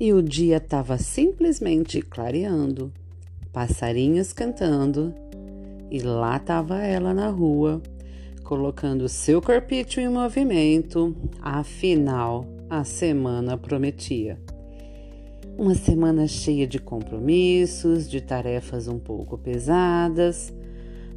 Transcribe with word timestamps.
e 0.00 0.12
o 0.12 0.22
dia 0.22 0.58
estava 0.58 0.96
simplesmente 0.96 2.00
clareando, 2.00 2.92
passarinhos 3.52 4.32
cantando, 4.32 5.12
e 5.90 6.00
lá 6.00 6.36
estava 6.36 6.80
ela 6.80 7.12
na 7.12 7.28
rua, 7.28 7.82
colocando 8.44 9.08
seu 9.08 9.42
corpício 9.42 10.00
em 10.00 10.08
movimento, 10.08 11.16
afinal, 11.42 12.46
a 12.70 12.84
semana 12.84 13.56
prometia. 13.56 14.38
Uma 15.58 15.74
semana 15.74 16.28
cheia 16.28 16.66
de 16.66 16.78
compromissos, 16.78 18.08
de 18.08 18.20
tarefas 18.20 18.86
um 18.86 18.98
pouco 18.98 19.36
pesadas, 19.36 20.52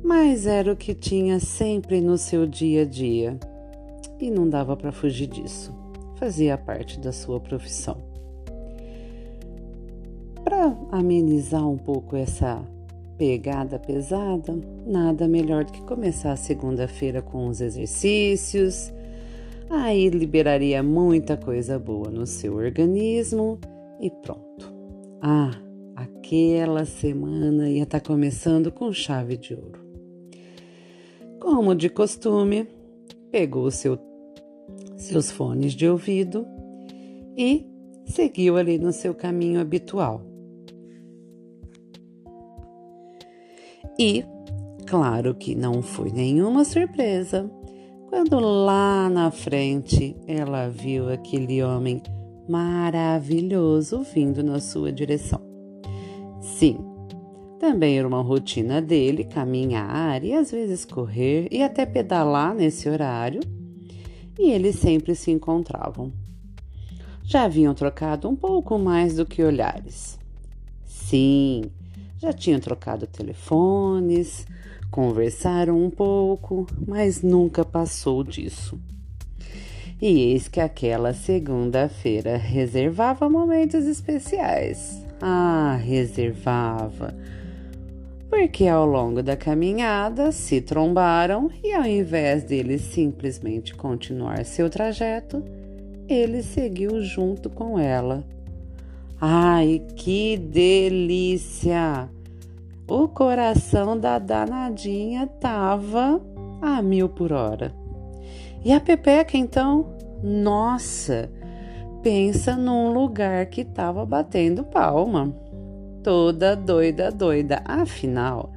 mas 0.04 0.48
era 0.48 0.74
o 0.74 0.76
que 0.76 0.96
tinha 0.96 1.40
sempre 1.40 2.02
no 2.02 2.18
seu 2.18 2.48
dia 2.48 2.82
a 2.82 2.86
dia 2.86 3.40
e 4.20 4.32
não 4.32 4.50
dava 4.50 4.76
para 4.76 4.92
fugir 4.92 5.28
disso. 5.28 5.72
Fazia 6.16 6.58
parte 6.58 7.00
da 7.00 7.12
sua 7.12 7.40
profissão. 7.40 8.11
Para 10.52 10.76
amenizar 10.92 11.66
um 11.66 11.78
pouco 11.78 12.18
essa 12.18 12.62
pegada 13.18 13.80
pesada, 13.80 14.54
nada 14.86 15.26
melhor 15.26 15.64
do 15.64 15.72
que 15.72 15.82
começar 15.84 16.34
a 16.34 16.36
segunda-feira 16.36 17.22
com 17.22 17.48
os 17.48 17.62
exercícios. 17.62 18.92
Aí 19.70 20.10
liberaria 20.10 20.84
muita 20.84 21.38
coisa 21.38 21.80
boa 21.80 22.12
no 22.12 22.28
seu 22.28 22.56
organismo 22.56 23.62
e 24.02 24.12
pronto. 24.12 24.74
Ah, 25.22 25.52
aquela 25.96 26.84
semana 26.84 27.70
ia 27.70 27.84
estar 27.84 28.02
tá 28.02 28.06
começando 28.06 28.74
com 28.74 28.92
chave 28.92 29.38
de 29.38 29.54
ouro. 29.54 29.80
Como 31.40 31.74
de 31.74 31.90
costume, 31.90 32.68
pegou 33.32 33.72
seu, 33.72 33.98
seus 34.98 35.32
fones 35.32 35.72
de 35.72 35.88
ouvido 35.88 36.46
e 37.38 37.66
seguiu 38.06 38.58
ali 38.58 38.78
no 38.78 38.92
seu 38.92 39.16
caminho 39.16 39.62
habitual. 39.62 40.30
E, 43.98 44.24
claro 44.88 45.36
que 45.36 45.56
não 45.56 45.82
foi 45.82 46.12
nenhuma 46.12 46.64
surpresa 46.64 47.50
quando 48.10 48.40
lá 48.40 49.10
na 49.10 49.32
frente 49.32 50.16
ela 50.28 50.68
viu 50.68 51.10
aquele 51.10 51.64
homem 51.64 52.02
maravilhoso 52.50 54.04
vindo 54.04 54.44
na 54.44 54.60
sua 54.60 54.92
direção. 54.92 55.42
Sim, 56.42 56.78
também 57.58 57.98
era 57.98 58.08
uma 58.08 58.22
rotina 58.22 58.82
dele 58.82 59.24
caminhar 59.24 60.24
e 60.24 60.34
às 60.34 60.52
vezes 60.52 60.84
correr 60.84 61.48
e 61.52 61.62
até 61.64 61.86
pedalar 61.86 62.54
nesse 62.54 62.90
horário, 62.90 63.40
e 64.38 64.52
eles 64.52 64.76
sempre 64.76 65.16
se 65.16 65.32
encontravam. 65.32 66.12
Já 67.24 67.44
haviam 67.44 67.74
trocado 67.74 68.28
um 68.28 68.36
pouco 68.36 68.78
mais 68.78 69.16
do 69.16 69.26
que 69.26 69.42
olhares. 69.42 70.20
Sim, 70.84 71.64
já 72.22 72.32
tinham 72.32 72.60
trocado 72.60 73.08
telefones, 73.08 74.46
conversaram 74.92 75.84
um 75.84 75.90
pouco, 75.90 76.68
mas 76.88 77.24
nunca 77.24 77.66
passou 77.66 78.24
disso. 78.24 78.80
E 80.00 80.32
eis 80.32 80.48
que 80.48 80.60
aquela 80.60 81.14
segunda-feira 81.14 82.38
reservava 82.38 83.28
momentos 83.28 83.86
especiais. 83.86 85.04
Ah, 85.20 85.80
reservava. 85.82 87.16
Porque 88.30 88.68
ao 88.68 88.86
longo 88.86 89.24
da 89.24 89.36
caminhada 89.36 90.32
se 90.32 90.62
trombaram 90.62 91.50
e 91.64 91.74
ao 91.74 91.86
invés 91.86 92.44
dele 92.44 92.78
simplesmente 92.78 93.74
continuar 93.76 94.46
seu 94.46 94.70
trajeto, 94.70 95.44
ele 96.08 96.44
seguiu 96.44 97.02
junto 97.02 97.50
com 97.50 97.80
ela. 97.80 98.24
Ai, 99.24 99.86
que 99.96 100.36
delícia! 100.36 102.10
O 102.90 103.08
coração 103.08 103.96
da 103.96 104.18
danadinha 104.18 105.28
tava 105.28 106.20
a 106.60 106.82
mil 106.82 107.08
por 107.08 107.32
hora. 107.32 107.72
E 108.66 108.74
a 108.74 108.80
Pepeca, 108.80 109.38
então, 109.38 109.96
nossa, 110.24 111.30
pensa 112.02 112.56
num 112.56 112.92
lugar 112.92 113.46
que 113.46 113.64
tava 113.64 114.04
batendo 114.08 114.64
palma. 114.64 115.32
Toda 116.02 116.56
doida, 116.56 117.12
doida. 117.12 117.62
Afinal, 117.64 118.52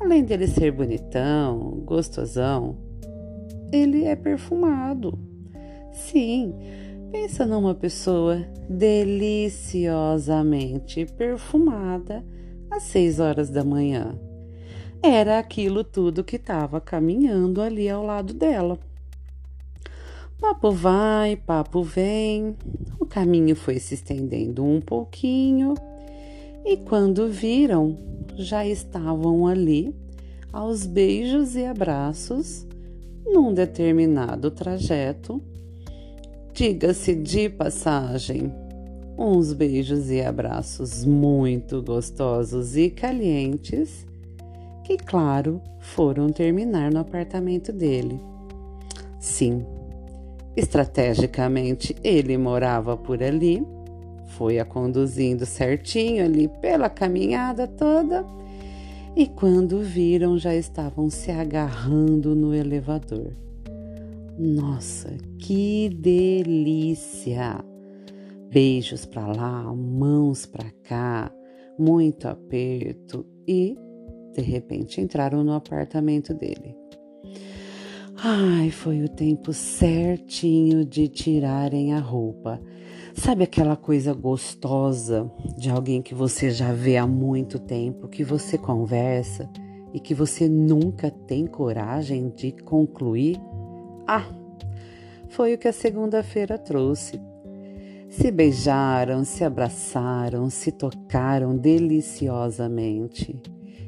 além 0.00 0.24
dele 0.24 0.46
ser 0.46 0.72
bonitão, 0.72 1.82
gostosão, 1.84 2.78
ele 3.70 4.06
é 4.06 4.16
perfumado. 4.16 5.18
Sim, 5.92 6.54
pensa 7.10 7.46
numa 7.46 7.74
pessoa 7.74 8.46
deliciosamente 8.68 11.06
perfumada 11.06 12.22
às 12.70 12.82
seis 12.84 13.20
horas 13.20 13.50
da 13.50 13.64
manhã. 13.64 14.18
Era 15.02 15.38
aquilo 15.38 15.82
tudo 15.84 16.24
que 16.24 16.36
estava 16.36 16.80
caminhando 16.80 17.60
ali 17.62 17.88
ao 17.88 18.04
lado 18.04 18.34
dela. 18.34 18.78
Papo 20.40 20.70
vai, 20.70 21.36
papo 21.36 21.82
vem, 21.82 22.56
o 23.00 23.06
caminho 23.06 23.56
foi 23.56 23.78
se 23.78 23.94
estendendo 23.94 24.64
um 24.64 24.80
pouquinho 24.80 25.74
e 26.64 26.76
quando 26.76 27.28
viram, 27.28 27.96
já 28.36 28.66
estavam 28.66 29.46
ali 29.46 29.94
aos 30.52 30.84
beijos 30.86 31.56
e 31.56 31.64
abraços 31.64 32.66
num 33.24 33.54
determinado 33.54 34.50
trajeto. 34.50 35.40
Diga-se 36.58 37.14
de 37.14 37.48
passagem, 37.48 38.52
uns 39.16 39.52
beijos 39.52 40.10
e 40.10 40.20
abraços 40.20 41.04
muito 41.04 41.80
gostosos 41.80 42.76
e 42.76 42.90
calientes, 42.90 44.04
que, 44.82 44.96
claro, 44.96 45.62
foram 45.78 46.30
terminar 46.30 46.90
no 46.90 46.98
apartamento 46.98 47.72
dele. 47.72 48.20
Sim, 49.20 49.64
Estrategicamente, 50.56 51.94
ele 52.02 52.36
morava 52.36 52.96
por 52.96 53.22
ali, 53.22 53.64
foi 54.36 54.58
a 54.58 54.64
conduzindo 54.64 55.46
certinho 55.46 56.24
ali 56.24 56.48
pela 56.60 56.90
caminhada 56.90 57.68
toda, 57.68 58.26
e 59.14 59.28
quando 59.28 59.78
viram 59.78 60.36
já 60.36 60.56
estavam 60.56 61.08
se 61.08 61.30
agarrando 61.30 62.34
no 62.34 62.52
elevador. 62.52 63.47
Nossa, 64.38 65.16
que 65.36 65.88
delícia! 65.88 67.58
Beijos 68.48 69.04
para 69.04 69.26
lá, 69.26 69.74
mãos 69.74 70.46
para 70.46 70.70
cá, 70.84 71.32
muito 71.76 72.28
aperto 72.28 73.26
e 73.48 73.76
de 74.32 74.40
repente 74.40 75.00
entraram 75.00 75.42
no 75.42 75.52
apartamento 75.52 76.32
dele. 76.32 76.76
Ai, 78.16 78.70
foi 78.70 79.02
o 79.02 79.08
tempo 79.08 79.52
certinho 79.52 80.84
de 80.84 81.08
tirarem 81.08 81.92
a 81.92 81.98
roupa. 81.98 82.60
Sabe 83.14 83.42
aquela 83.42 83.76
coisa 83.76 84.12
gostosa 84.14 85.28
de 85.56 85.68
alguém 85.68 86.00
que 86.00 86.14
você 86.14 86.50
já 86.50 86.72
vê 86.72 86.96
há 86.96 87.08
muito 87.08 87.58
tempo, 87.58 88.06
que 88.06 88.22
você 88.22 88.56
conversa 88.56 89.50
e 89.92 89.98
que 89.98 90.14
você 90.14 90.48
nunca 90.48 91.10
tem 91.10 91.44
coragem 91.44 92.28
de 92.30 92.52
concluir? 92.52 93.36
Ah, 94.10 94.24
foi 95.28 95.52
o 95.52 95.58
que 95.58 95.68
a 95.68 95.72
segunda-feira 95.72 96.56
trouxe. 96.56 97.20
Se 98.08 98.30
beijaram, 98.30 99.22
se 99.22 99.44
abraçaram, 99.44 100.48
se 100.48 100.72
tocaram 100.72 101.54
deliciosamente. 101.54 103.38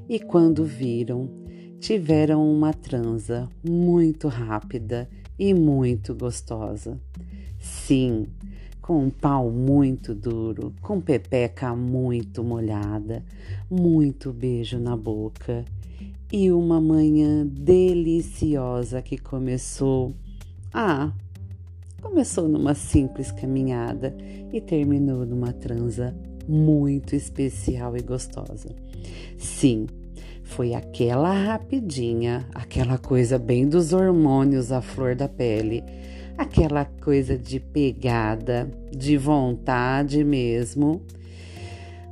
E 0.06 0.20
quando 0.20 0.62
viram, 0.62 1.26
tiveram 1.78 2.46
uma 2.52 2.74
transa 2.74 3.48
muito 3.66 4.28
rápida 4.28 5.08
e 5.38 5.54
muito 5.54 6.14
gostosa. 6.14 7.00
Sim, 7.58 8.26
com 8.82 9.04
um 9.04 9.08
pau 9.08 9.50
muito 9.50 10.14
duro, 10.14 10.74
com 10.82 11.00
pepeca 11.00 11.74
muito 11.74 12.44
molhada, 12.44 13.24
muito 13.70 14.34
beijo 14.34 14.78
na 14.78 14.94
boca 14.94 15.64
e 16.32 16.50
uma 16.52 16.80
manhã 16.80 17.46
deliciosa 17.46 19.02
que 19.02 19.18
começou. 19.18 20.14
Ah, 20.72 21.12
começou 22.00 22.48
numa 22.48 22.74
simples 22.74 23.32
caminhada 23.32 24.16
e 24.52 24.60
terminou 24.60 25.26
numa 25.26 25.52
transa 25.52 26.14
muito 26.48 27.16
especial 27.16 27.96
e 27.96 28.02
gostosa. 28.02 28.74
Sim, 29.36 29.86
foi 30.44 30.74
aquela 30.74 31.32
rapidinha, 31.32 32.46
aquela 32.54 32.98
coisa 32.98 33.38
bem 33.38 33.68
dos 33.68 33.92
hormônios 33.92 34.70
à 34.72 34.80
flor 34.80 35.14
da 35.14 35.28
pele, 35.28 35.82
aquela 36.36 36.84
coisa 36.84 37.36
de 37.36 37.58
pegada, 37.60 38.70
de 38.90 39.16
vontade 39.16 40.22
mesmo. 40.24 41.02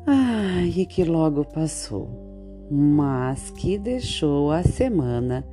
Ai, 0.06 0.72
e 0.76 0.86
que 0.86 1.04
logo 1.04 1.44
passou, 1.44 2.27
mas 2.70 3.50
que 3.50 3.78
deixou 3.78 4.50
a 4.50 4.62
semana 4.62 5.46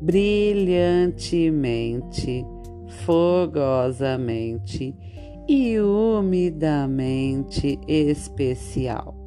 brilhantemente, 0.00 2.46
fogosamente 3.04 4.94
e 5.48 5.78
umidamente 5.78 7.78
especial. 7.86 9.21